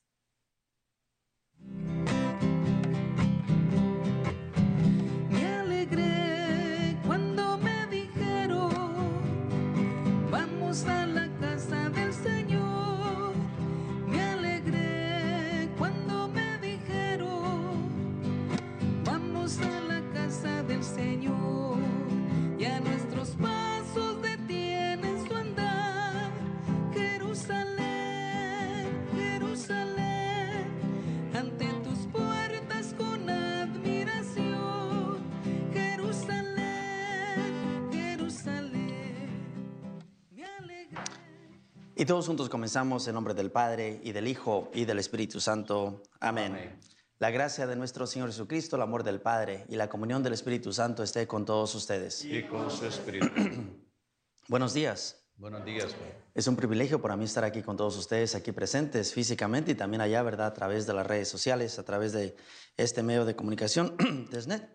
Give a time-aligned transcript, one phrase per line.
[42.02, 46.02] Y todos juntos comenzamos en nombre del Padre y del Hijo y del Espíritu Santo.
[46.20, 46.52] Amén.
[46.54, 46.80] Amén.
[47.20, 50.74] La gracia de nuestro Señor Jesucristo, el amor del Padre y la comunión del Espíritu
[50.74, 52.26] Santo esté con todos ustedes.
[52.26, 53.28] y con su espíritu.
[54.48, 55.28] Buenos días.
[55.36, 55.96] Buenos días.
[56.34, 60.02] Es un privilegio para mí estar aquí con todos ustedes, aquí presentes físicamente y también
[60.02, 60.48] allá, ¿verdad?
[60.48, 62.36] A través de las redes sociales, a través de
[62.78, 63.96] este medio de comunicación,
[64.32, 64.68] Desnet.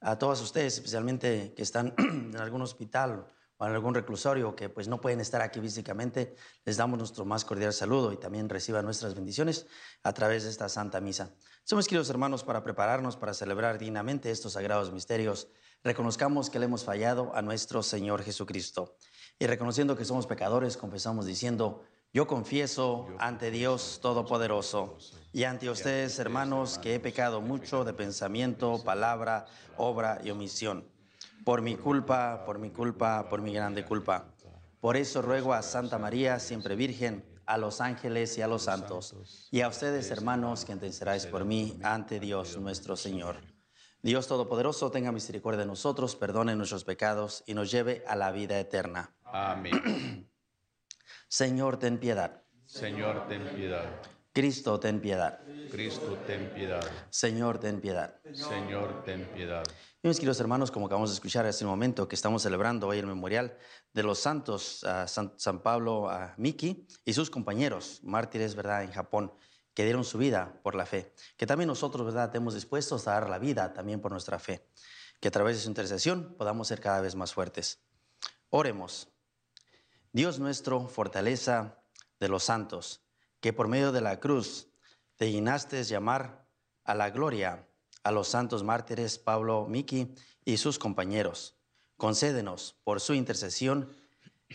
[0.00, 3.26] A todos ustedes, especialmente que están en algún hospital
[3.64, 7.44] o en algún reclusorio que pues no pueden estar aquí físicamente, les damos nuestro más
[7.44, 9.66] cordial saludo y también reciban nuestras bendiciones
[10.02, 11.34] a través de esta Santa Misa.
[11.64, 15.48] Somos queridos hermanos para prepararnos para celebrar dignamente estos sagrados misterios.
[15.82, 18.96] Reconozcamos que le hemos fallado a nuestro Señor Jesucristo
[19.38, 21.82] y reconociendo que somos pecadores, confesamos diciendo,
[22.12, 24.98] yo confieso ante Dios Todopoderoso
[25.32, 29.46] y ante ustedes, hermanos, que he pecado mucho de pensamiento, palabra,
[29.76, 30.93] obra y omisión.
[31.44, 34.34] Por mi culpa, por mi culpa, por mi grande culpa.
[34.80, 39.48] Por eso ruego a Santa María, siempre Virgen, a los ángeles y a los santos,
[39.50, 43.36] y a ustedes, hermanos, que intercedáis por mí ante Dios nuestro Señor.
[44.02, 48.58] Dios Todopoderoso, tenga misericordia de nosotros, perdone nuestros pecados y nos lleve a la vida
[48.58, 49.14] eterna.
[49.24, 50.28] Amén.
[51.28, 52.42] Señor, ten piedad.
[52.66, 53.84] Señor, ten piedad.
[54.32, 55.40] Cristo, ten piedad.
[55.70, 56.84] Cristo, ten piedad.
[57.10, 58.20] Señor, ten piedad.
[58.32, 59.64] Señor, ten piedad.
[59.64, 62.98] Y mis queridos hermanos, como acabamos de escuchar hace un momento, que estamos celebrando hoy
[62.98, 63.56] el memorial
[63.94, 69.32] de los santos San, Pablo a Miki y sus compañeros, mártires, ¿verdad?, en Japón,
[69.72, 71.14] que dieron su vida por la fe.
[71.38, 74.68] Que también nosotros, ¿verdad?, estemos dispuestos a dar la vida también por nuestra fe.
[75.20, 77.82] Que a través de su intercesión podamos ser cada vez más fuertes.
[78.50, 79.08] Oremos.
[80.12, 81.82] Dios nuestro, fortaleza
[82.20, 83.06] de los santos,
[83.40, 84.68] que por medio de la cruz
[85.16, 86.46] te llenaste llamar
[86.84, 87.66] a la gloria
[88.04, 90.14] a los santos mártires Pablo, Miki
[90.44, 91.56] y sus compañeros.
[91.96, 93.96] Concédenos, por su intercesión,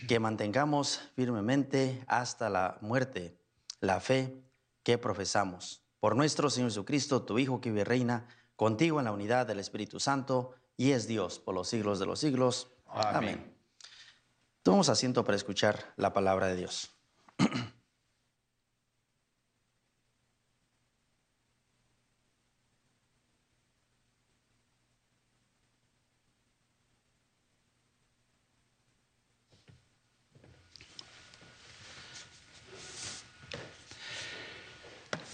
[0.08, 3.36] que mantengamos firmemente hasta la muerte
[3.80, 4.42] la fe
[4.82, 5.82] que profesamos.
[5.98, 9.58] Por nuestro Señor Jesucristo, tu Hijo que vive y reina, contigo en la unidad del
[9.58, 12.72] Espíritu Santo, y es Dios por los siglos de los siglos.
[12.86, 13.14] Amén.
[13.14, 13.56] Amén.
[14.62, 16.92] Tomamos asiento para escuchar la palabra de Dios.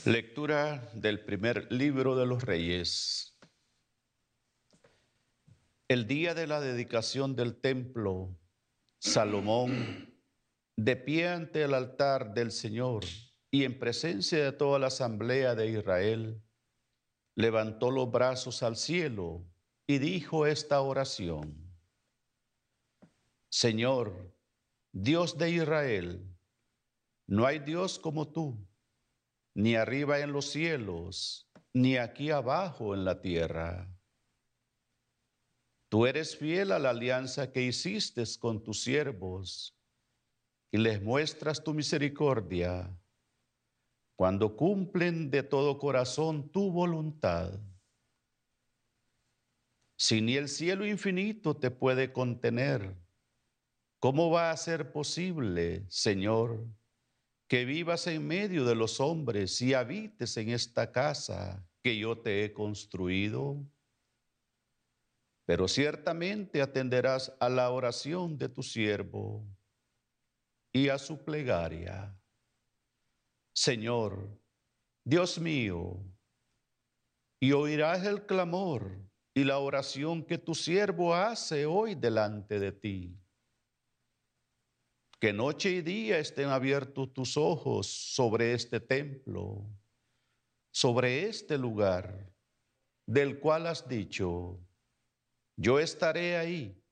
[0.06, 3.36] Lectura del primer libro de los reyes.
[5.88, 8.38] El día de la dedicación del templo,
[9.00, 10.14] Salomón,
[10.76, 13.04] de pie ante el altar del Señor
[13.50, 16.40] y en presencia de toda la asamblea de Israel,
[17.34, 19.44] levantó los brazos al cielo
[19.88, 21.68] y dijo esta oración.
[23.48, 24.32] Señor,
[24.92, 26.32] Dios de Israel,
[27.26, 28.56] no hay Dios como tú
[29.56, 33.90] ni arriba en los cielos, ni aquí abajo en la tierra.
[35.88, 39.74] Tú eres fiel a la alianza que hiciste con tus siervos
[40.70, 42.94] y les muestras tu misericordia
[44.14, 47.58] cuando cumplen de todo corazón tu voluntad.
[49.96, 52.94] Si ni el cielo infinito te puede contener,
[54.00, 56.68] ¿cómo va a ser posible, Señor?
[57.48, 62.44] Que vivas en medio de los hombres y habites en esta casa que yo te
[62.44, 63.64] he construido.
[65.44, 69.46] Pero ciertamente atenderás a la oración de tu siervo
[70.72, 72.18] y a su plegaria.
[73.54, 74.40] Señor,
[75.04, 76.04] Dios mío,
[77.38, 78.98] y oirás el clamor
[79.34, 83.16] y la oración que tu siervo hace hoy delante de ti
[85.18, 89.66] que noche y día estén abiertos tus ojos sobre este templo,
[90.70, 92.30] sobre este lugar,
[93.06, 94.60] del cual has dicho,
[95.56, 96.82] yo estaré ahí.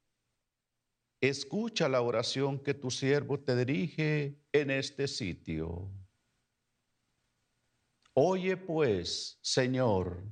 [1.20, 5.90] Escucha la oración que tu siervo te dirige en este sitio.
[8.14, 10.22] Oye pues, Señor,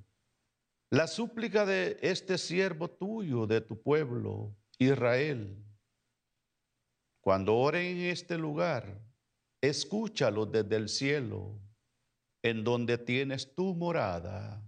[0.91, 5.63] la súplica de este siervo tuyo, de tu pueblo, Israel
[7.23, 9.01] cuando oren en este lugar,
[9.61, 11.57] escúchalo desde el cielo,
[12.43, 14.61] en donde tienes tu morada.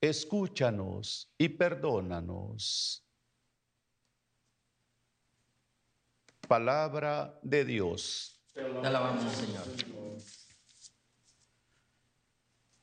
[0.00, 3.06] Escúchanos y perdónanos.
[6.48, 8.42] Palabra de Dios.
[8.52, 9.64] Te alabamos, Señor.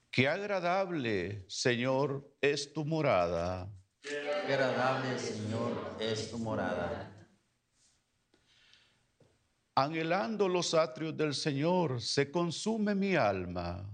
[0.10, 3.69] Qué agradable, Señor, es tu morada.
[4.02, 7.19] Qué agradable, Señor, es tu morada.
[9.81, 13.90] Anhelando los atrios del Señor, se consume mi alma.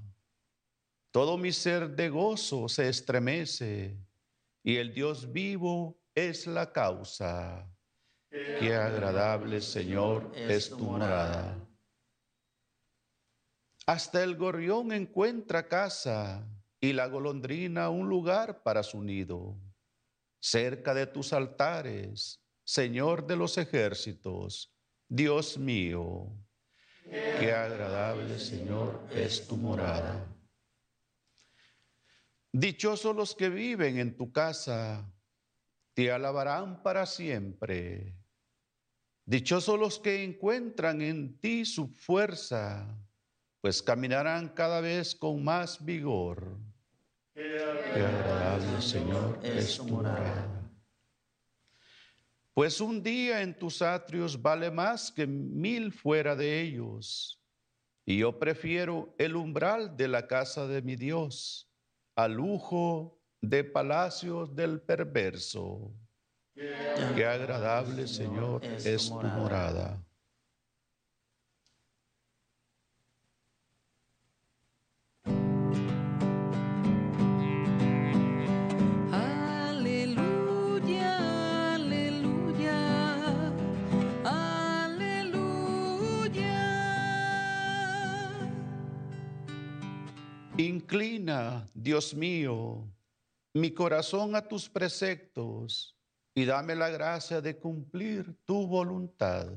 [1.12, 3.96] Todo mi ser de gozo se estremece,
[4.64, 7.72] y el Dios vivo es la causa.
[8.32, 11.56] Qué agradable, Señor, es tu morada.
[13.86, 16.50] Hasta el gorrión encuentra casa
[16.82, 19.56] y la golondrina un lugar para su nido.
[20.40, 24.75] Cerca de tus altares, Señor de los ejércitos,
[25.08, 26.28] Dios mío,
[27.40, 30.28] qué agradable, Señor, es tu morada.
[32.52, 35.12] Dichosos los que viven en tu casa,
[35.94, 38.16] te alabarán para siempre.
[39.26, 42.88] Dichosos los que encuentran en ti su fuerza,
[43.62, 46.58] pues caminarán cada vez con más vigor.
[47.34, 50.65] Qué agradable, Señor, es tu morada.
[52.56, 57.38] Pues un día en tus atrios vale más que mil fuera de ellos.
[58.06, 61.70] Y yo prefiero el umbral de la casa de mi Dios
[62.16, 65.92] al lujo de palacios del perverso.
[66.54, 70.05] Qué agradable, Señor, es tu morada.
[90.58, 92.88] Inclina, Dios mío,
[93.54, 95.98] mi corazón a tus preceptos
[96.34, 99.50] y dame la gracia de cumplir tu voluntad.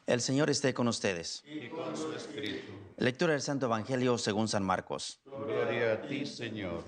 [0.07, 1.43] El Señor esté con ustedes.
[1.45, 2.74] Y con su espíritu.
[2.97, 5.21] Lectura del Santo Evangelio según San Marcos.
[5.25, 6.85] Gloria a ti, Señor.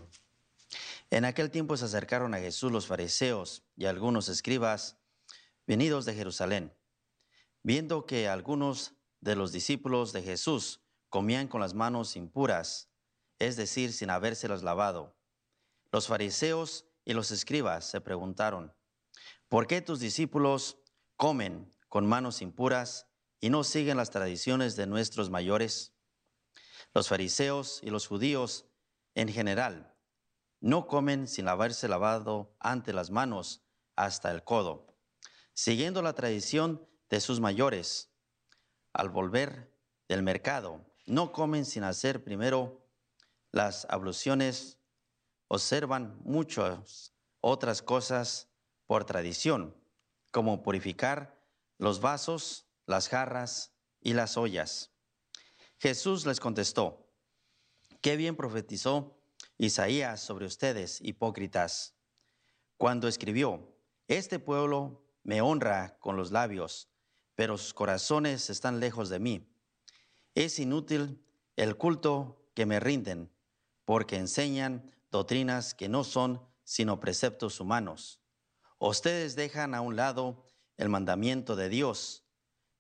[1.10, 4.98] En aquel tiempo se acercaron a Jesús los fariseos y algunos escribas
[5.66, 6.72] venidos de Jerusalén,
[7.64, 12.88] viendo que algunos de los discípulos de Jesús comían con las manos impuras,
[13.40, 15.16] es decir, sin habérselas lavado.
[15.90, 18.72] Los fariseos y los escribas se preguntaron,
[19.48, 20.78] ¿por qué tus discípulos
[21.16, 23.08] comen con manos impuras
[23.40, 25.95] y no siguen las tradiciones de nuestros mayores?
[26.96, 28.64] Los fariseos y los judíos
[29.14, 29.94] en general
[30.62, 33.62] no comen sin haberse lavado ante las manos
[33.96, 34.96] hasta el codo,
[35.52, 38.08] siguiendo la tradición de sus mayores.
[38.94, 42.88] Al volver del mercado, no comen sin hacer primero
[43.52, 44.78] las abluciones,
[45.48, 47.12] observan muchas
[47.42, 48.48] otras cosas
[48.86, 49.76] por tradición,
[50.32, 51.38] como purificar
[51.76, 54.95] los vasos, las jarras y las ollas.
[55.78, 57.06] Jesús les contestó,
[58.00, 59.18] qué bien profetizó
[59.58, 61.94] Isaías sobre ustedes, hipócritas,
[62.76, 63.74] cuando escribió,
[64.08, 66.88] Este pueblo me honra con los labios,
[67.34, 69.48] pero sus corazones están lejos de mí.
[70.34, 71.22] Es inútil
[71.56, 73.30] el culto que me rinden,
[73.84, 78.20] porque enseñan doctrinas que no son sino preceptos humanos.
[78.78, 80.44] Ustedes dejan a un lado
[80.76, 82.25] el mandamiento de Dios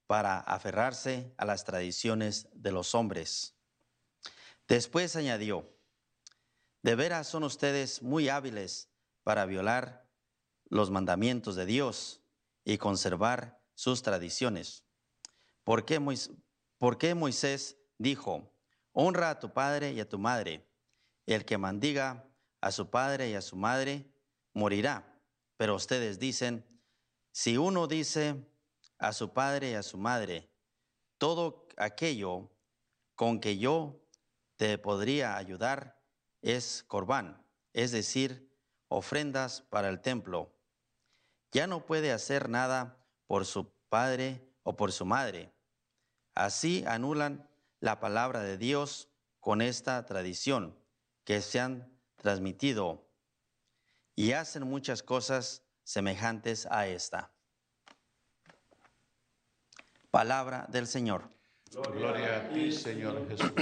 [0.06, 3.54] para aferrarse a las tradiciones de los hombres.
[4.68, 5.68] Después añadió,
[6.82, 8.88] de veras son ustedes muy hábiles
[9.22, 10.08] para violar
[10.68, 12.22] los mandamientos de Dios
[12.64, 14.84] y conservar sus tradiciones.
[15.64, 18.52] ¿Por qué, Moisés dijo,
[18.92, 20.68] honra a tu padre y a tu madre?
[21.26, 22.24] El que mandiga
[22.60, 24.08] a su padre y a su madre
[24.52, 25.20] morirá.
[25.56, 26.64] Pero ustedes dicen,
[27.32, 28.46] si uno dice
[28.98, 30.50] a su padre y a su madre,
[31.18, 32.50] todo aquello
[33.14, 34.02] con que yo
[34.56, 36.00] te podría ayudar
[36.42, 38.50] es corbán, es decir,
[38.88, 40.54] ofrendas para el templo.
[41.52, 45.52] Ya no puede hacer nada por su padre o por su madre.
[46.34, 47.48] Así anulan
[47.80, 49.08] la palabra de Dios
[49.40, 50.78] con esta tradición
[51.24, 53.08] que se han transmitido
[54.14, 57.35] y hacen muchas cosas semejantes a esta.
[60.16, 61.28] Palabra del Señor.
[61.92, 63.52] Gloria a ti, Señor Jesús.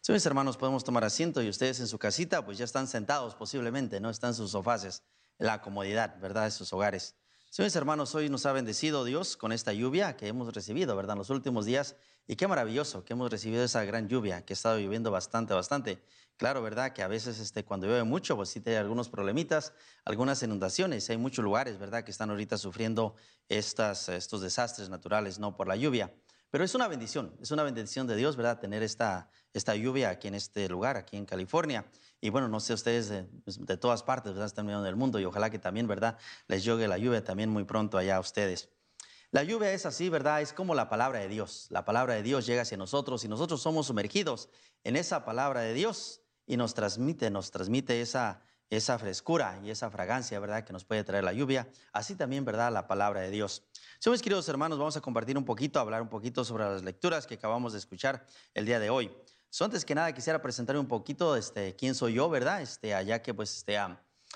[0.00, 3.34] Sí, mis hermanos, podemos tomar asiento y ustedes en su casita, pues ya están sentados
[3.34, 4.10] posiblemente, ¿no?
[4.10, 4.92] Están en sus en
[5.38, 6.44] la comodidad, ¿verdad?
[6.44, 7.16] De sus hogares.
[7.50, 11.14] Sí, mis hermanos, hoy nos ha bendecido Dios con esta lluvia que hemos recibido, ¿verdad?
[11.14, 11.96] En los últimos días.
[12.30, 16.04] Y qué maravilloso que hemos recibido esa gran lluvia que ha estado lloviendo bastante, bastante.
[16.36, 16.92] Claro, ¿verdad?
[16.92, 19.72] Que a veces este, cuando llueve mucho, pues sí tiene algunos problemitas,
[20.04, 21.08] algunas inundaciones.
[21.08, 22.04] Hay muchos lugares, ¿verdad?
[22.04, 23.14] Que están ahorita sufriendo
[23.48, 25.56] estas, estos desastres naturales, ¿no?
[25.56, 26.12] Por la lluvia.
[26.50, 28.60] Pero es una bendición, es una bendición de Dios, ¿verdad?
[28.60, 31.86] Tener esta, esta lluvia aquí en este lugar, aquí en California.
[32.20, 34.46] Y bueno, no sé ustedes de, pues, todas partes, ¿verdad?
[34.46, 36.18] Están mirando del mundo y ojalá que también, ¿verdad?
[36.46, 38.68] Les llegue la lluvia también muy pronto allá a ustedes.
[39.30, 40.40] La lluvia es así, ¿verdad?
[40.40, 41.66] Es como la palabra de Dios.
[41.68, 44.48] La palabra de Dios llega hacia nosotros y nosotros somos sumergidos
[44.84, 49.90] en esa palabra de Dios y nos transmite, nos transmite esa, esa frescura y esa
[49.90, 50.64] fragancia, ¿verdad?
[50.64, 51.68] Que nos puede traer la lluvia.
[51.92, 52.72] Así también, ¿verdad?
[52.72, 53.64] La palabra de Dios.
[53.98, 57.26] Sí, mis queridos hermanos, vamos a compartir un poquito, hablar un poquito sobre las lecturas
[57.26, 59.14] que acabamos de escuchar el día de hoy.
[59.50, 62.62] So, antes que nada, quisiera presentarme un poquito, este, quién soy yo, ¿verdad?
[62.62, 63.78] Este, allá que, pues, este,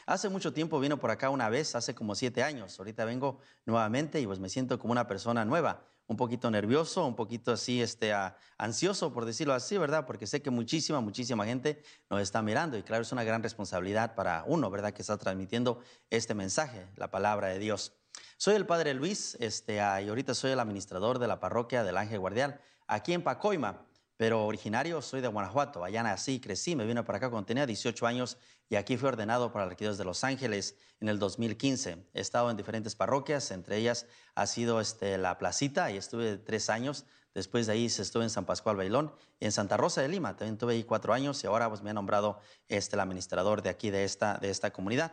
[0.06, 2.78] hace mucho tiempo vino por acá una vez, hace como siete años.
[2.78, 7.16] Ahorita vengo nuevamente y pues me siento como una persona nueva, un poquito nervioso, un
[7.16, 8.12] poquito así, este,
[8.58, 10.06] ansioso, por decirlo así, ¿verdad?
[10.06, 14.14] Porque sé que muchísima, muchísima gente nos está mirando y claro, es una gran responsabilidad
[14.14, 14.92] para uno, ¿verdad?
[14.92, 15.80] Que está transmitiendo
[16.10, 17.92] este mensaje, la palabra de Dios.
[18.36, 22.18] Soy el Padre Luis este, y ahorita soy el administrador de la parroquia del Ángel
[22.18, 23.86] Guardián aquí en Pacoima,
[24.22, 25.82] pero originario soy de Guanajuato.
[25.82, 28.38] Allá nací, crecí, me vine para acá cuando tenía 18 años
[28.68, 32.06] y aquí fui ordenado para la Arquidiócesis de Los Ángeles en el 2015.
[32.14, 36.70] He estado en diferentes parroquias, entre ellas ha sido este, La Placita y estuve tres
[36.70, 37.04] años.
[37.34, 40.36] Después de ahí estuve en San Pascual Bailón y en Santa Rosa de Lima.
[40.36, 42.38] También tuve ahí cuatro años y ahora pues, me ha nombrado
[42.68, 45.10] este, el administrador de aquí, de esta, de esta comunidad.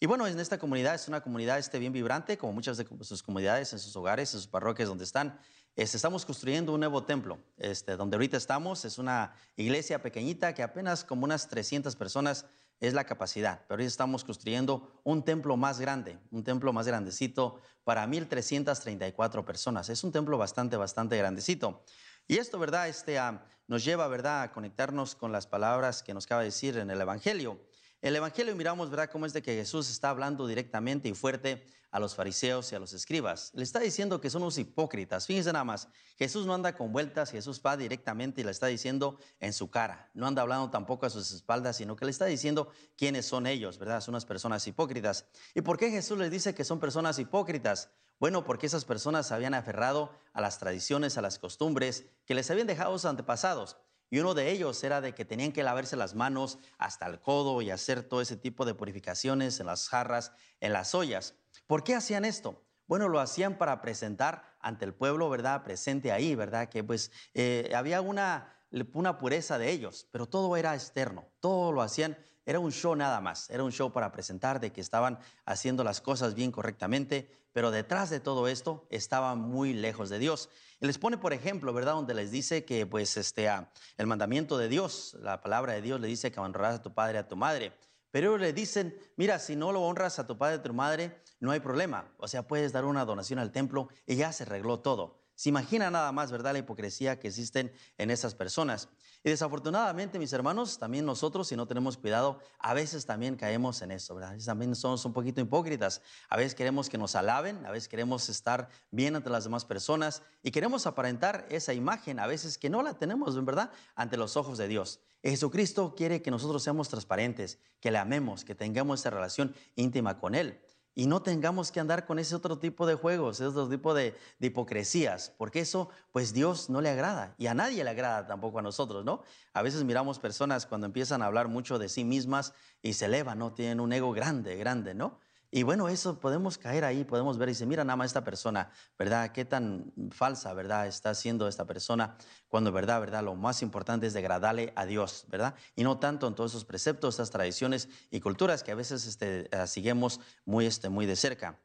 [0.00, 3.22] Y bueno, en esta comunidad es una comunidad este, bien vibrante, como muchas de sus
[3.22, 5.38] comunidades, en sus hogares, en sus parroquias donde están.
[5.78, 7.38] Este, estamos construyendo un nuevo templo.
[7.56, 12.46] Este, donde ahorita estamos es una iglesia pequeñita que apenas como unas 300 personas
[12.80, 13.64] es la capacidad.
[13.68, 19.88] Pero hoy estamos construyendo un templo más grande, un templo más grandecito para 1.334 personas.
[19.88, 21.84] Es un templo bastante, bastante grandecito.
[22.26, 22.88] Y esto, ¿verdad?
[22.88, 26.76] Este, ah, nos lleva, ¿verdad?, a conectarnos con las palabras que nos acaba de decir
[26.76, 27.56] en el Evangelio.
[28.02, 32.00] El Evangelio miramos, ¿verdad?, cómo es de que Jesús está hablando directamente y fuerte a
[32.00, 33.50] los fariseos y a los escribas.
[33.54, 35.26] Le está diciendo que son unos hipócritas.
[35.26, 39.18] Fíjense nada más, Jesús no anda con vueltas, Jesús va directamente y le está diciendo
[39.40, 40.10] en su cara.
[40.14, 43.78] No anda hablando tampoco a sus espaldas, sino que le está diciendo quiénes son ellos,
[43.78, 44.00] ¿verdad?
[44.00, 45.26] Son unas personas hipócritas.
[45.54, 47.90] ¿Y por qué Jesús les dice que son personas hipócritas?
[48.20, 52.50] Bueno, porque esas personas se habían aferrado a las tradiciones, a las costumbres que les
[52.50, 53.76] habían dejado sus antepasados.
[54.10, 57.60] Y uno de ellos era de que tenían que lavarse las manos hasta el codo
[57.62, 61.34] y hacer todo ese tipo de purificaciones en las jarras, en las ollas.
[61.66, 62.64] ¿Por qué hacían esto?
[62.86, 65.62] Bueno, lo hacían para presentar ante el pueblo, ¿verdad?
[65.62, 66.70] Presente ahí, ¿verdad?
[66.70, 68.54] Que pues eh, había una,
[68.94, 72.16] una pureza de ellos, pero todo era externo, todo lo hacían
[72.48, 76.00] era un show nada más, era un show para presentar de que estaban haciendo las
[76.00, 80.48] cosas bien correctamente, pero detrás de todo esto estaban muy lejos de Dios.
[80.80, 81.92] Y les pone, por ejemplo, ¿verdad?
[81.92, 83.50] Donde les dice que, pues, este,
[83.98, 87.18] el mandamiento de Dios, la palabra de Dios le dice que honrarás a tu padre
[87.18, 87.74] y a tu madre.
[88.10, 90.72] Pero ellos le dicen, mira, si no lo honras a tu padre y a tu
[90.72, 92.10] madre, no hay problema.
[92.16, 95.18] O sea, puedes dar una donación al templo y ya se arregló todo.
[95.34, 96.54] Se imagina nada más, ¿verdad?
[96.54, 98.88] La hipocresía que existen en esas personas.
[99.24, 103.90] Y desafortunadamente, mis hermanos, también nosotros, si no tenemos cuidado, a veces también caemos en
[103.90, 104.38] eso, ¿verdad?
[104.44, 106.02] También somos un poquito hipócritas.
[106.28, 110.22] A veces queremos que nos alaben, a veces queremos estar bien ante las demás personas
[110.42, 113.72] y queremos aparentar esa imagen, a veces que no la tenemos, ¿verdad?
[113.96, 115.00] Ante los ojos de Dios.
[115.22, 120.36] Jesucristo quiere que nosotros seamos transparentes, que le amemos, que tengamos esa relación íntima con
[120.36, 120.60] Él
[120.98, 124.16] y no tengamos que andar con ese otro tipo de juegos, ese otro tipo de,
[124.40, 128.62] hipocresías, porque eso pues Dios no le agrada y a nadie le agrada tampoco a
[128.62, 129.22] nosotros, ¿no?
[129.52, 133.38] A veces miramos personas cuando empiezan a hablar mucho de sí mismas y se elevan,
[133.38, 133.52] ¿no?
[133.52, 135.20] Tienen un ego grande, grande, ¿no?
[135.50, 138.70] Y bueno, eso podemos caer ahí, podemos ver y decir, mira nada más esta persona,
[138.98, 139.32] ¿verdad?
[139.32, 140.86] ¿Qué tan falsa, ¿verdad?
[140.86, 142.16] Está siendo esta persona
[142.48, 143.00] cuando, ¿verdad?
[143.00, 143.22] ¿verdad?
[143.22, 145.54] Lo más importante es degradarle a Dios, ¿verdad?
[145.74, 149.48] Y no tanto en todos esos preceptos, esas tradiciones y culturas que a veces este,
[149.50, 151.58] eh, seguimos muy, este, muy de cerca.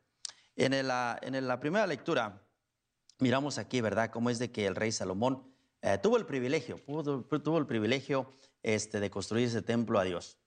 [0.55, 2.41] En, la, en la primera lectura,
[3.19, 4.11] miramos aquí, ¿verdad?
[4.11, 9.01] Cómo es de que el rey Salomón eh, tuvo el privilegio, tuvo, el privilegio este,
[9.01, 10.37] de construir ese templo a Dios.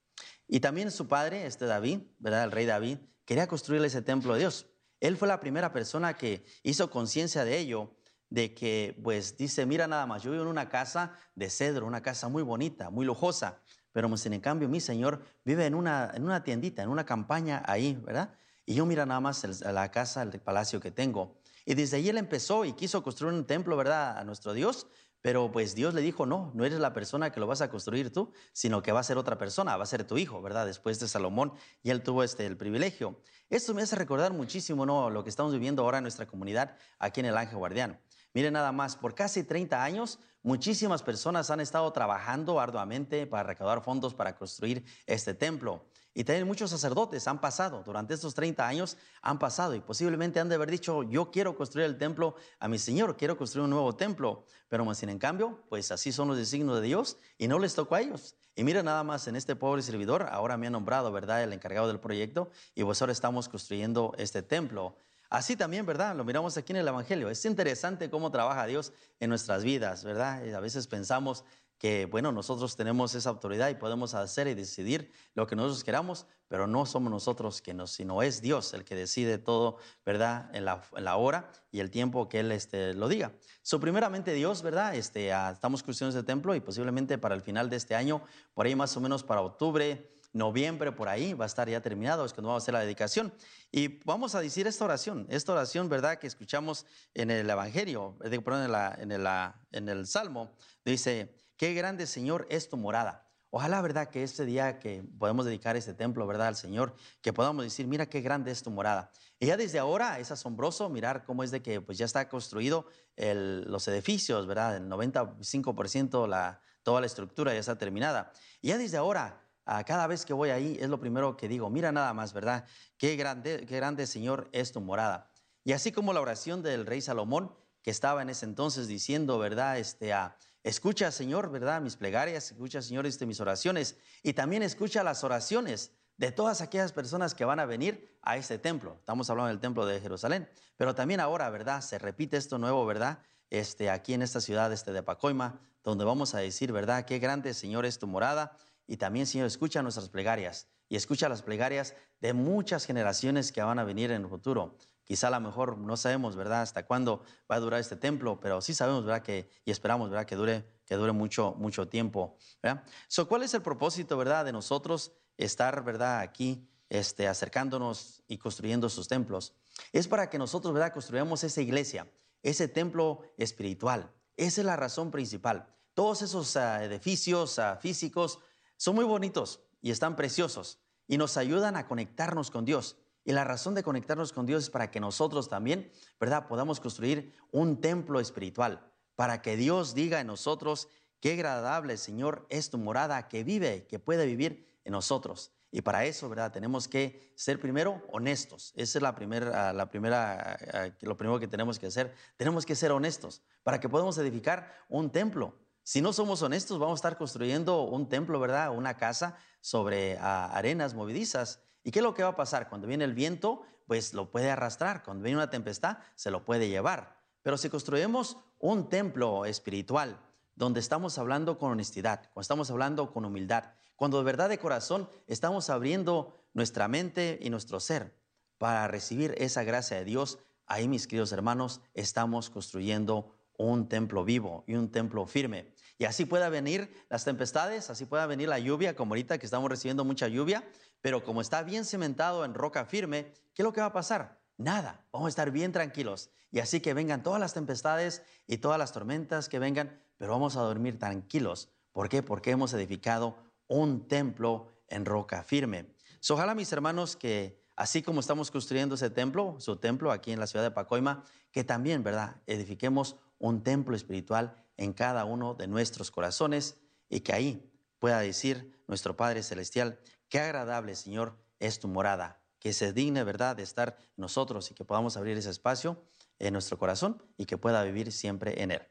[0.47, 2.45] Y también su padre, este David, ¿verdad?
[2.45, 4.65] El rey David, quería construirle ese templo a Dios.
[5.01, 7.93] Él fue la primera persona que hizo conciencia de ello,
[8.29, 12.01] de que, pues, dice, mira nada más, yo vivo en una casa de cedro, una
[12.01, 13.61] casa muy bonita, muy lujosa,
[13.91, 17.61] pero pues, en cambio mi Señor vive en una, en una tiendita, en una campaña
[17.65, 18.33] ahí, ¿verdad?
[18.65, 21.37] Y yo mira nada más la casa, el palacio que tengo.
[21.65, 24.17] Y desde ahí él empezó y quiso construir un templo, ¿verdad?
[24.17, 24.87] A nuestro Dios,
[25.21, 28.11] pero pues Dios le dijo, no, no eres la persona que lo vas a construir
[28.11, 30.65] tú, sino que va a ser otra persona, va a ser tu hijo, ¿verdad?
[30.65, 31.53] Después de Salomón,
[31.83, 33.21] y él tuvo este, el privilegio.
[33.49, 35.09] Esto me hace recordar muchísimo, ¿no?
[35.09, 37.99] Lo que estamos viviendo ahora en nuestra comunidad, aquí en el Ángel Guardián.
[38.33, 43.81] Miren nada más, por casi 30 años, muchísimas personas han estado trabajando arduamente para recaudar
[43.81, 45.85] fondos para construir este templo.
[46.17, 50.49] Y también muchos sacerdotes han pasado, durante estos 30 años han pasado y posiblemente han
[50.49, 53.95] de haber dicho, yo quiero construir el templo a mi Señor, quiero construir un nuevo
[53.95, 54.43] templo.
[54.67, 57.75] Pero más sin en cambio, pues así son los designios de Dios y no les
[57.75, 58.35] tocó a ellos.
[58.55, 61.87] Y mira nada más en este pobre servidor, ahora me ha nombrado, ¿verdad?, el encargado
[61.87, 64.97] del proyecto y pues ahora estamos construyendo este templo.
[65.29, 66.15] Así también, ¿verdad?
[66.15, 67.29] Lo miramos aquí en el Evangelio.
[67.29, 70.51] Es interesante cómo trabaja Dios en nuestras vidas, ¿verdad?
[70.51, 71.43] a veces pensamos
[71.77, 76.25] que, bueno, nosotros tenemos esa autoridad y podemos hacer y decidir lo que nosotros queramos,
[76.47, 80.49] pero no somos nosotros que nos, sino es Dios el que decide todo, ¿verdad?
[80.55, 83.33] En la, hora y el tiempo que Él este, lo diga.
[83.61, 84.95] So, primeramente Dios, ¿verdad?
[84.95, 88.65] Este, ah, estamos construyendo ese templo y posiblemente para el final de este año, por
[88.65, 92.33] ahí más o menos para octubre, noviembre, por ahí va a estar ya terminado, es
[92.33, 93.33] cuando vamos a hacer la dedicación.
[93.71, 96.17] Y vamos a decir esta oración, esta oración, ¿verdad?
[96.17, 99.27] Que escuchamos en el Evangelio, eh, perdón, en, la, en, el,
[99.71, 103.27] en el Salmo, dice, Qué grande, Señor, es tu morada.
[103.49, 104.09] Ojalá, ¿verdad?
[104.09, 106.47] Que este día que podemos dedicar este templo, ¿verdad?
[106.47, 109.11] Al Señor, que podamos decir, mira qué grande es tu morada.
[109.39, 112.87] Y ya desde ahora es asombroso mirar cómo es de que pues ya está construido
[113.15, 114.77] los edificios, ¿verdad?
[114.77, 118.31] El 95% la, toda la estructura ya está terminada.
[118.61, 121.71] Y ya desde ahora, a cada vez que voy ahí, es lo primero que digo,
[121.71, 122.65] mira nada más, ¿verdad?
[122.97, 125.31] Qué grande, qué grande, Señor, es tu morada.
[125.63, 129.79] Y así como la oración del rey Salomón, que estaba en ese entonces diciendo, ¿verdad?
[129.79, 130.37] Este, a
[130.67, 131.79] Escucha, Señor, ¿verdad?
[131.79, 136.91] Mis plegarias, escucha, Señor, este, mis oraciones y también escucha las oraciones de todas aquellas
[136.91, 138.97] personas que van a venir a este templo.
[138.99, 141.79] Estamos hablando del templo de Jerusalén, pero también ahora, ¿verdad?
[141.79, 143.19] Se repite esto nuevo, ¿verdad?
[143.49, 147.05] Este, aquí en esta ciudad este de Pacoima, donde vamos a decir, ¿verdad?
[147.05, 148.57] Qué grande, Señor, es tu morada.
[148.87, 153.79] Y también, Señor, escucha nuestras plegarias y escucha las plegarias de muchas generaciones que van
[153.79, 154.77] a venir en el futuro.
[155.07, 158.59] Quizá a lo mejor no sabemos, ¿verdad?, hasta cuándo va a durar este templo, pero
[158.59, 162.83] sí sabemos, ¿verdad?, que, y esperamos, ¿verdad?, que dure, que dure mucho, mucho tiempo, ¿verdad?
[163.07, 168.89] So, ¿Cuál es el propósito, ¿verdad?, de nosotros estar, ¿verdad?, aquí este, acercándonos y construyendo
[168.89, 169.53] sus templos.
[169.93, 172.11] Es para que nosotros, ¿verdad?, construyamos esa iglesia,
[172.43, 174.11] ese templo espiritual.
[174.35, 175.73] Esa es la razón principal.
[175.93, 178.39] Todos esos ah, edificios ah, físicos
[178.75, 182.97] son muy bonitos y están preciosos y nos ayudan a conectarnos con Dios.
[183.27, 187.33] Y la razón de conectarnos con Dios es para que nosotros también, ¿verdad?, podamos construir
[187.51, 190.87] un templo espiritual, para que Dios diga en nosotros,
[191.19, 195.51] qué agradable, Señor, es tu morada que vive, que puede vivir en nosotros.
[195.71, 196.53] Y para eso, ¿verdad?
[196.53, 198.71] Tenemos que ser primero honestos.
[198.77, 200.57] Esa es la primera, la primera,
[201.01, 202.13] lo primero que tenemos que hacer.
[202.37, 205.53] Tenemos que ser honestos para que podamos edificar un templo.
[205.83, 208.71] Si no somos honestos, vamos a estar construyendo un templo, ¿verdad?
[208.71, 211.59] Una casa sobre arenas movedizas.
[211.87, 212.67] ¿Y qué es lo que va a pasar?
[212.67, 215.03] Cuando viene el viento, pues lo puede arrastrar.
[215.03, 217.15] Cuando viene una tempestad, se lo puede llevar.
[217.43, 220.19] Pero si construimos un templo espiritual,
[220.53, 225.09] donde estamos hablando con honestidad, cuando estamos hablando con humildad, cuando de verdad de corazón
[225.27, 228.19] estamos abriendo nuestra mente y nuestro ser
[228.57, 234.65] para recibir esa gracia de Dios, ahí mis queridos hermanos, estamos construyendo un templo vivo
[234.67, 235.73] y un templo firme.
[235.99, 239.69] Y así pueda venir las tempestades, así pueda venir la lluvia, como ahorita que estamos
[239.69, 240.63] recibiendo mucha lluvia,
[241.01, 244.39] pero como está bien cimentado en roca firme, ¿qué es lo que va a pasar?
[244.57, 246.29] Nada, vamos a estar bien tranquilos.
[246.51, 250.55] Y así que vengan todas las tempestades y todas las tormentas que vengan, pero vamos
[250.55, 251.69] a dormir tranquilos.
[251.91, 252.23] ¿Por qué?
[252.23, 255.93] Porque hemos edificado un templo en roca firme.
[256.29, 260.47] ojalá mis hermanos que así como estamos construyendo ese templo, su templo aquí en la
[260.47, 262.41] ciudad de Pacoima, que también, ¿verdad?
[262.47, 266.77] Edifiquemos un templo espiritual en cada uno de nuestros corazones
[267.09, 272.73] y que ahí pueda decir nuestro Padre Celestial, qué agradable, Señor, es tu morada, que
[272.73, 276.03] se digne, ¿verdad?, de estar nosotros y que podamos abrir ese espacio
[276.39, 278.81] en nuestro corazón y que pueda vivir siempre en él.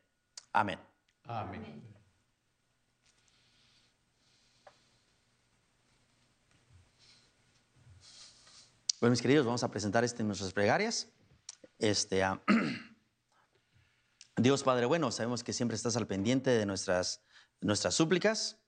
[0.53, 0.79] Amén.
[1.25, 1.83] Amén.
[9.01, 11.09] Bueno, mis queridos, vamos a presentar este en nuestras plegarias.
[11.79, 12.23] Este,
[14.37, 17.23] Dios Padre bueno, sabemos que siempre estás al pendiente de nuestras,
[17.61, 18.59] nuestras súplicas.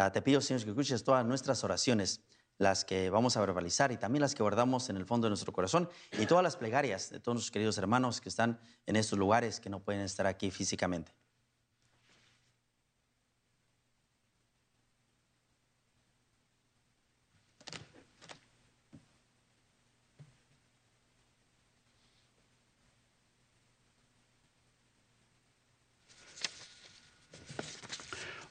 [0.00, 2.20] Ah, te pido, Señor, que escuches todas nuestras oraciones,
[2.56, 5.52] las que vamos a verbalizar y también las que guardamos en el fondo de nuestro
[5.52, 9.58] corazón y todas las plegarias de todos nuestros queridos hermanos que están en estos lugares
[9.58, 11.12] que no pueden estar aquí físicamente.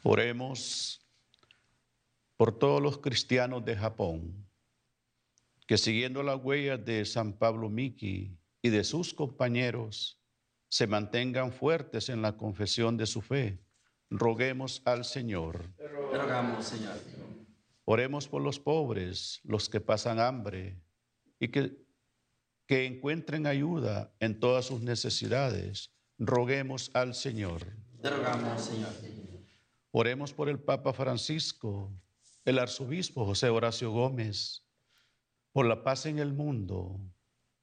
[0.03, 1.06] Oremos
[2.37, 4.47] por todos los cristianos de Japón
[5.67, 10.17] que siguiendo las huellas de San Pablo Miki y de sus compañeros
[10.69, 13.59] se mantengan fuertes en la confesión de su fe.
[14.09, 15.73] Roguemos al Señor.
[16.11, 16.95] Rogamos, Señor.
[17.83, 20.81] Oremos por los pobres, los que pasan hambre
[21.39, 21.85] y que,
[22.65, 25.91] que encuentren ayuda en todas sus necesidades.
[26.17, 27.61] Roguemos al Señor.
[28.01, 28.89] Rogamos, Señor.
[29.91, 31.91] Oremos por el Papa Francisco,
[32.47, 34.63] el arzobispo José Horacio Gómez,
[35.51, 36.97] por la paz en el mundo,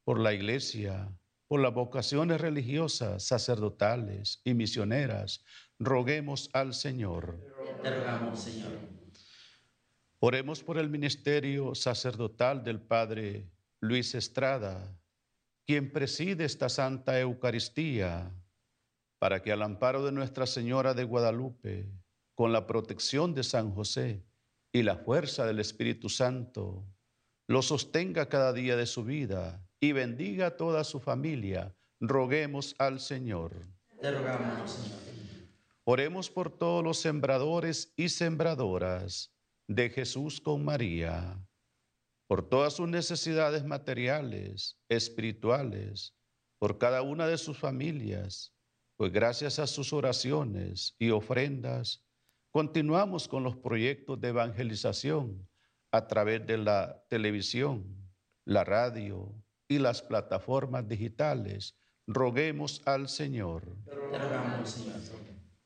[0.05, 1.11] por la iglesia,
[1.49, 5.42] por las vocaciones religiosas, sacerdotales y misioneras.
[5.79, 7.40] Roguemos al Señor.
[7.83, 8.73] Te rogamos, Señor.
[10.18, 13.49] Oremos por el ministerio sacerdotal del Padre
[13.81, 14.94] Luis Estrada,
[15.66, 18.31] quien preside esta Santa Eucaristía,
[19.18, 21.90] para que al amparo de Nuestra Señora de Guadalupe,
[22.35, 24.23] con la protección de San José
[24.75, 26.85] y la fuerza del Espíritu Santo,
[27.47, 31.77] lo sostenga cada día de su vida y bendiga a toda su familia.
[32.01, 33.53] Roguemos al Señor.
[34.01, 34.99] Te rogamos, Señor.
[35.85, 39.33] Oremos por todos los sembradores y sembradoras
[39.69, 41.39] de Jesús con María,
[42.27, 46.17] por todas sus necesidades materiales, espirituales,
[46.59, 48.53] por cada una de sus familias,
[48.97, 52.03] pues gracias a sus oraciones y ofrendas,
[52.55, 55.45] Continuamos con los proyectos de evangelización
[55.90, 58.14] a través de la televisión,
[58.45, 59.35] la radio
[59.67, 61.77] y las plataformas digitales.
[62.07, 63.77] Roguemos al Señor.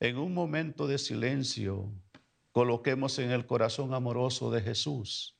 [0.00, 1.92] En un momento de silencio,
[2.52, 5.38] coloquemos en el corazón amoroso de Jesús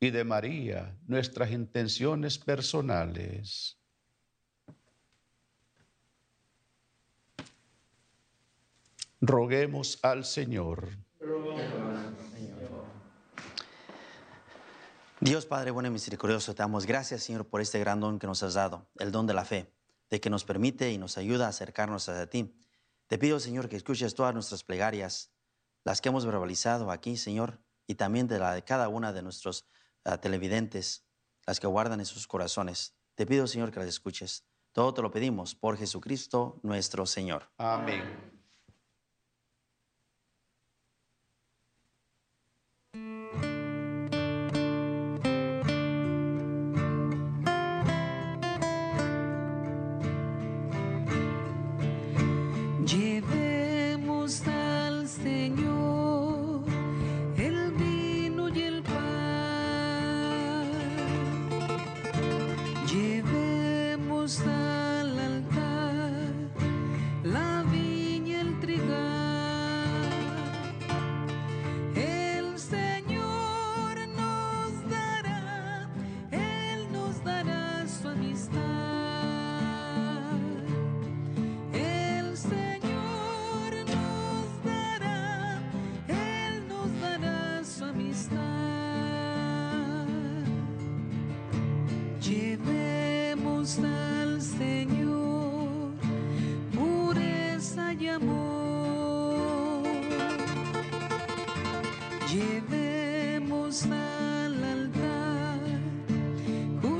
[0.00, 3.77] y de María nuestras intenciones personales.
[9.20, 10.88] Roguemos al Señor.
[15.20, 18.44] Dios Padre bueno y misericordioso, te damos gracias, Señor, por este gran don que nos
[18.44, 19.74] has dado, el don de la fe,
[20.10, 22.54] de que nos permite y nos ayuda a acercarnos a ti.
[23.08, 25.32] Te pido, Señor, que escuches todas nuestras plegarias,
[25.82, 29.66] las que hemos verbalizado aquí, Señor, y también de la de cada una de nuestros
[30.04, 31.08] ah, televidentes,
[31.44, 32.94] las que guardan en sus corazones.
[33.16, 34.44] Te pido, Señor, que las escuches.
[34.70, 37.50] Todo te lo pedimos por Jesucristo nuestro Señor.
[37.56, 38.27] Amén.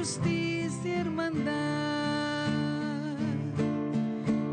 [0.09, 2.49] Justicia y hermandad.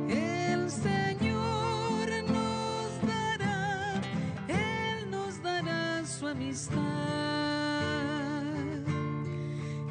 [0.10, 4.02] El Señor nos dará,
[4.50, 6.76] Él nos dará su amistad.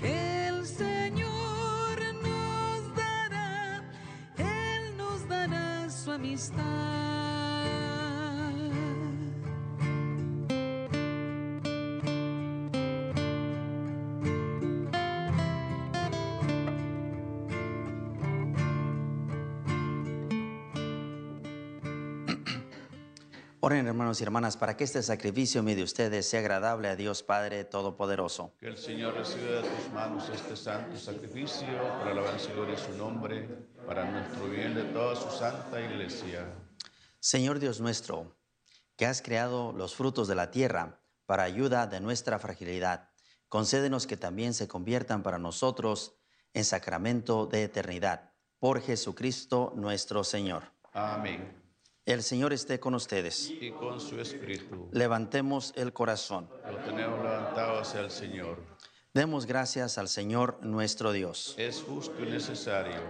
[0.02, 3.82] El Señor nos dará,
[4.36, 6.83] Él nos dará su amistad.
[23.66, 27.22] Oren, hermanos y hermanas, para que este sacrificio medio de ustedes sea agradable a Dios
[27.22, 28.52] Padre Todopoderoso.
[28.60, 31.66] Que el Señor reciba de tus manos este santo sacrificio
[31.98, 33.48] para la alabanza y gloria de su nombre,
[33.86, 36.46] para nuestro bien de toda su santa iglesia.
[37.20, 38.36] Señor Dios nuestro,
[38.96, 43.08] que has creado los frutos de la tierra para ayuda de nuestra fragilidad,
[43.48, 46.18] concédenos que también se conviertan para nosotros
[46.52, 48.30] en sacramento de eternidad.
[48.58, 50.64] Por Jesucristo nuestro Señor.
[50.92, 51.63] Amén.
[52.06, 53.48] El Señor esté con ustedes.
[53.48, 54.90] Y con su espíritu.
[54.92, 56.50] Levantemos el corazón.
[56.70, 58.62] Lo tenemos levantado hacia el Señor.
[59.14, 61.54] Demos gracias al Señor nuestro Dios.
[61.56, 63.00] Es justo y necesario.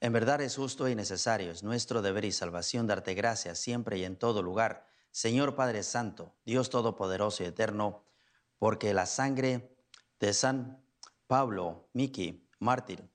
[0.00, 4.04] En verdad es justo y necesario, es nuestro deber y salvación darte gracias siempre y
[4.04, 8.04] en todo lugar, Señor Padre Santo, Dios Todopoderoso y Eterno,
[8.58, 9.78] porque la sangre
[10.20, 10.84] de San
[11.26, 13.08] Pablo, Miki, mártir,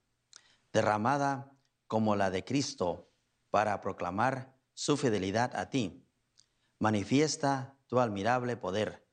[0.72, 1.52] derramada
[1.86, 3.12] como la de Cristo
[3.50, 6.06] para proclamar su fidelidad a ti,
[6.78, 9.04] manifiesta tu admirable poder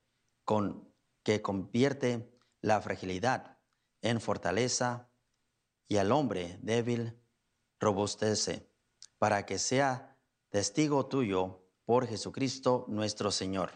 [0.44, 3.58] con que convierte la fragilidad
[4.00, 5.10] en fortaleza
[5.88, 7.18] y al hombre débil
[7.80, 8.70] robustece,
[9.18, 10.16] para que sea
[10.50, 13.72] testigo tuyo por Jesucristo nuestro Señor.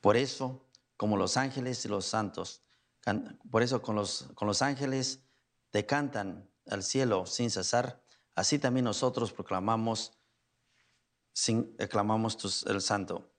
[0.00, 0.66] Por eso,
[0.96, 2.62] como los ángeles y los santos,
[3.00, 5.20] can- por eso con los, con los ángeles
[5.68, 8.02] te cantan al cielo sin cesar,
[8.34, 10.14] así también nosotros proclamamos,
[11.36, 12.80] sin, aclamamos tus- el.
[12.80, 13.35] Santo,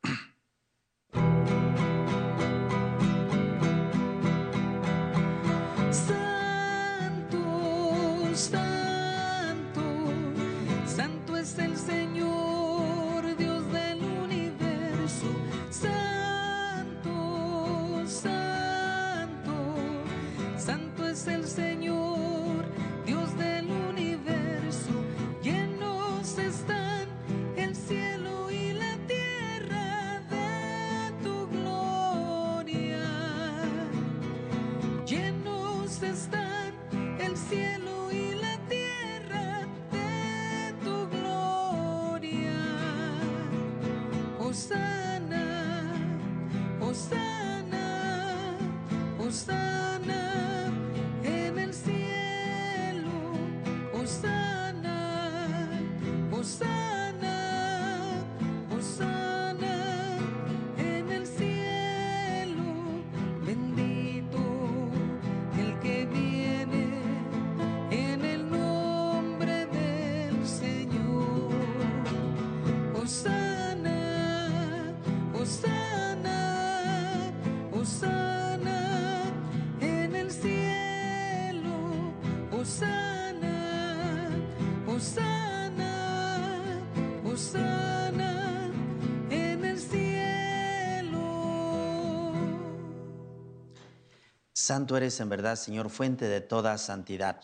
[94.67, 97.39] Santo eres en verdad, Señor, fuente de toda santidad.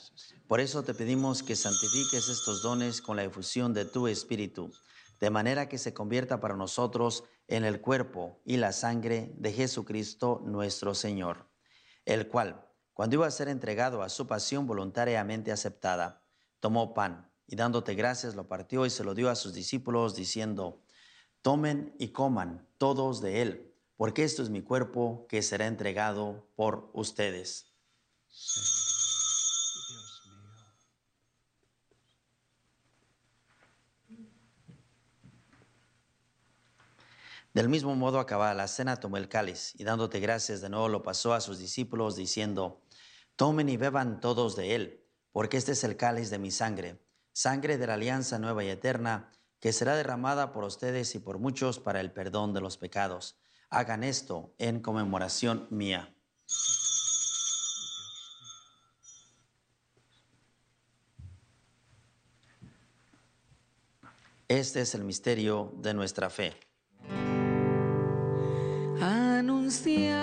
[0.46, 4.74] Por eso te pedimos que santifiques estos dones con la efusión de tu Espíritu,
[5.22, 10.42] de manera que se convierta para nosotros en el cuerpo y la sangre de Jesucristo
[10.44, 11.48] nuestro Señor,
[12.04, 16.26] el cual, cuando iba a ser entregado a su pasión voluntariamente aceptada,
[16.60, 20.84] tomó pan y dándote gracias lo partió y se lo dio a sus discípulos diciendo,
[21.42, 23.73] tomen y coman todos de él,
[24.04, 27.74] porque esto es mi cuerpo que será entregado por ustedes.
[28.28, 30.42] Dios mío.
[37.54, 41.02] Del mismo modo, acabada la cena, tomó el cáliz y dándote gracias de nuevo lo
[41.02, 42.82] pasó a sus discípulos diciendo,
[43.38, 47.78] tomen y beban todos de él, porque este es el cáliz de mi sangre, sangre
[47.78, 52.02] de la alianza nueva y eterna, que será derramada por ustedes y por muchos para
[52.02, 53.40] el perdón de los pecados.
[53.74, 56.14] Hagan esto en conmemoración mía.
[64.48, 66.54] Este es el misterio de nuestra fe.
[69.02, 70.23] Anunciamos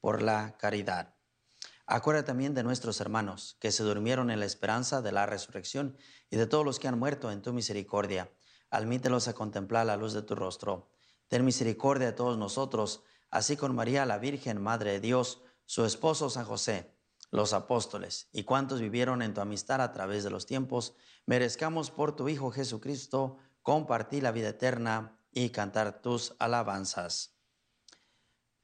[0.00, 1.14] por la caridad.
[1.86, 5.96] Acuérdate también de nuestros hermanos que se durmieron en la esperanza de la resurrección
[6.30, 8.32] y de todos los que han muerto en tu misericordia.
[8.70, 10.90] Admítelos a contemplar la luz de tu rostro.
[11.28, 16.28] Ten misericordia de todos nosotros, así con María, la Virgen, Madre de Dios, su esposo
[16.28, 16.92] San José,
[17.30, 20.94] los apóstoles y cuantos vivieron en tu amistad a través de los tiempos,
[21.26, 27.35] merezcamos por tu Hijo Jesucristo compartir la vida eterna y cantar tus alabanzas.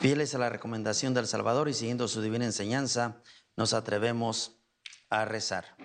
[0.00, 3.20] Fieles a la recomendación del Salvador y siguiendo su divina enseñanza,
[3.54, 4.62] nos atrevemos
[5.10, 5.76] a rezar.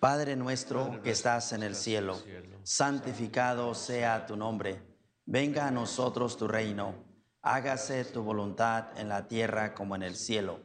[0.00, 2.20] Padre nuestro que estás en el cielo,
[2.64, 4.82] santificado sea tu nombre.
[5.26, 7.04] Venga a nosotros tu reino.
[7.40, 10.58] Hágase tu voluntad en la tierra como en el cielo.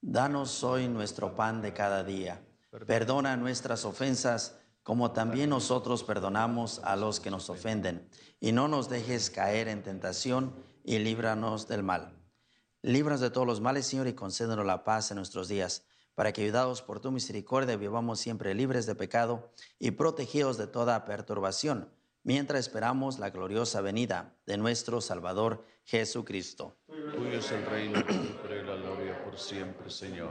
[0.00, 2.44] Danos hoy nuestro pan de cada día.
[2.88, 8.10] Perdona nuestras ofensas como también nosotros perdonamos a los que nos ofenden.
[8.40, 12.16] Y no nos dejes caer en tentación y líbranos del mal.
[12.82, 16.42] Líbranos de todos los males, Señor, y concédenos la paz en nuestros días, para que,
[16.42, 21.90] ayudados por tu misericordia, vivamos siempre libres de pecado y protegidos de toda perturbación,
[22.22, 26.76] mientras esperamos la gloriosa venida de nuestro Salvador Jesucristo.
[26.86, 30.30] Tuyo es el reino, y la gloria por siempre, Señor.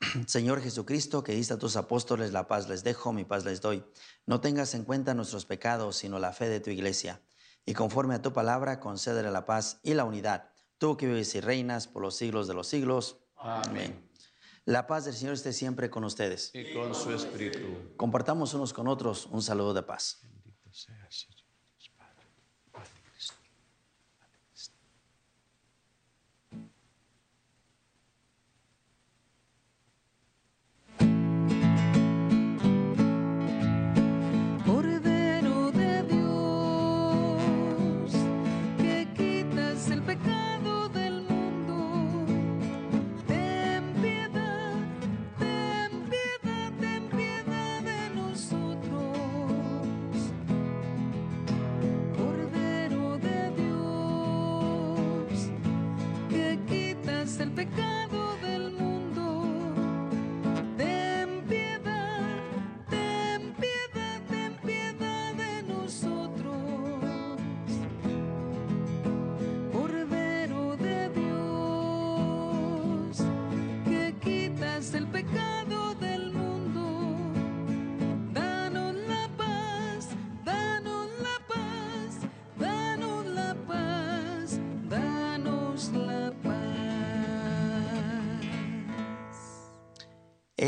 [0.26, 3.84] Señor Jesucristo, que diste a tus apóstoles, la paz les dejo, mi paz les doy.
[4.26, 7.20] No tengas en cuenta nuestros pecados, sino la fe de tu iglesia.
[7.64, 10.50] Y conforme a tu palabra, concédele la paz y la unidad.
[10.78, 13.18] Tú que vives y reinas por los siglos de los siglos.
[13.36, 14.10] Amén.
[14.64, 16.50] La paz del Señor esté siempre con ustedes.
[16.54, 17.94] Y con su espíritu.
[17.96, 20.20] Compartamos unos con otros un saludo de paz.
[20.22, 21.39] Bendito sea, Señor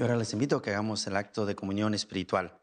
[0.00, 2.58] Y ahora les invito a que hagamos el acto de comunión espiritual.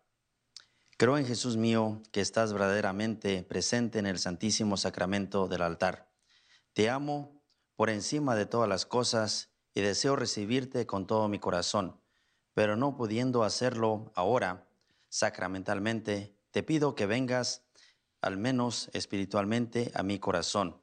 [0.97, 6.09] Creo en Jesús mío que estás verdaderamente presente en el Santísimo Sacramento del altar.
[6.73, 7.43] Te amo
[7.75, 12.01] por encima de todas las cosas y deseo recibirte con todo mi corazón,
[12.55, 14.67] pero no pudiendo hacerlo ahora
[15.09, 17.67] sacramentalmente, te pido que vengas
[18.19, 20.81] al menos espiritualmente a mi corazón.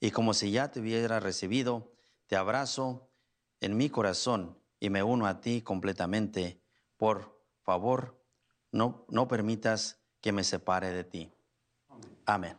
[0.00, 1.94] Y como si ya te hubiera recibido,
[2.26, 3.10] te abrazo
[3.60, 6.60] en mi corazón y me uno a ti completamente.
[6.98, 8.22] Por favor,
[8.70, 11.32] no, no permitas que me separe de ti.
[12.26, 12.58] Amén.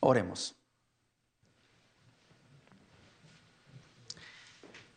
[0.00, 0.54] Oremos.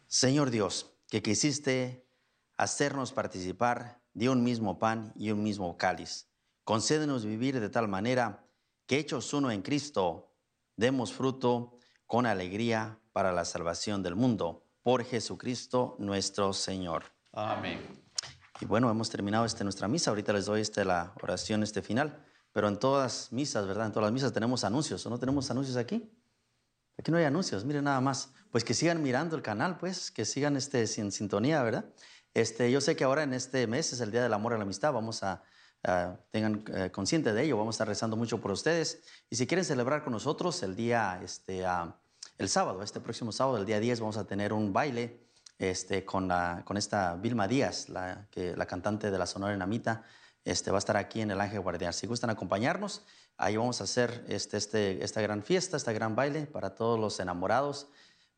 [0.10, 2.06] Señor Dios, que quisiste
[2.62, 6.28] hacernos participar de un mismo pan y un mismo cáliz,
[6.64, 8.46] concédenos vivir de tal manera
[8.86, 10.32] que hechos uno en Cristo,
[10.76, 17.06] demos fruto con alegría para la salvación del mundo, por Jesucristo nuestro Señor.
[17.34, 17.80] Amén.
[18.60, 20.12] Y bueno, hemos terminado este, nuestra misa.
[20.12, 22.24] Ahorita les doy este, la oración este final.
[22.52, 23.88] Pero en todas misas, ¿verdad?
[23.88, 25.04] En todas las misas tenemos anuncios.
[25.06, 26.12] ¿O no tenemos anuncios aquí?
[27.00, 28.34] Aquí no hay anuncios, miren nada más.
[28.52, 31.86] Pues que sigan mirando el canal, pues, que sigan este, en sintonía, ¿verdad?
[32.34, 34.64] Este, yo sé que ahora en este mes es el Día del Amor y la
[34.64, 34.94] Amistad.
[34.94, 35.44] Vamos a,
[35.84, 37.58] a- tengan eh, consciente de ello.
[37.58, 39.04] Vamos a estar rezando mucho por ustedes.
[39.30, 41.98] Y si quieren celebrar con nosotros el día, este, ah,
[42.38, 45.28] el sábado, este próximo sábado, el día 10, vamos a tener un baile
[45.60, 50.04] este, con, la, con esta Vilma Díaz, la, que, la cantante de la Sonora Enamita.
[50.44, 51.94] Este, va a estar aquí en el Ángel Guardián.
[51.94, 53.04] Si gustan acompañarnos,
[53.38, 57.20] ahí vamos a hacer este, este, esta gran fiesta, esta gran baile para todos los
[57.20, 57.90] enamorados,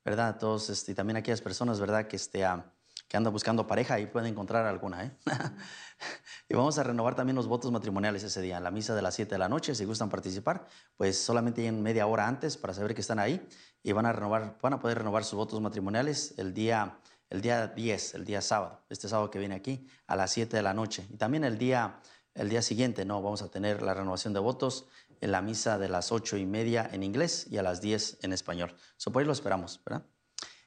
[0.04, 0.38] ¿verdad?
[0.38, 2.08] Todos, este, y también aquellas personas, ¿verdad?
[2.08, 2.74] Que, este, ah,
[3.08, 5.12] que andan buscando pareja y pueden encontrar alguna, ¿eh?
[6.50, 9.16] y vamos a renovar también los votos matrimoniales ese día, en la misa de las
[9.16, 9.76] 7 de la noche.
[9.76, 13.48] Si gustan participar, pues solamente en media hora antes para saber que están ahí
[13.84, 17.00] y van a, renovar, van a poder renovar sus votos matrimoniales el día
[17.34, 20.62] el día 10, el día sábado, este sábado que viene aquí, a las 7 de
[20.62, 21.04] la noche.
[21.10, 22.00] Y también el día,
[22.36, 23.24] el día siguiente, ¿no?
[23.24, 24.86] Vamos a tener la renovación de votos
[25.20, 28.34] en la misa de las 8 y media en inglés y a las 10 en
[28.34, 28.76] español.
[28.98, 30.06] So, por ahí lo esperamos, ¿verdad?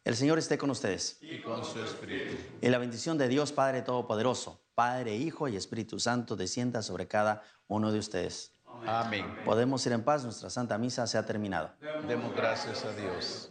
[0.06, 1.18] El Señor esté con ustedes.
[1.20, 2.36] Y con su espíritu.
[2.60, 7.42] Y la bendición de Dios Padre Todopoderoso, Padre, Hijo y Espíritu Santo descienda sobre cada
[7.66, 8.52] uno de ustedes.
[8.86, 9.26] Amén.
[9.44, 11.72] Podemos ir en paz, nuestra Santa Misa se ha terminado.
[12.06, 13.50] Demos gracias a Dios.